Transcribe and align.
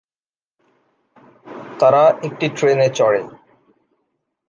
তারা 1.79 2.03
একটি 2.23 2.47
ট্রেনে 2.49 2.87
চড়ে। 2.89 3.21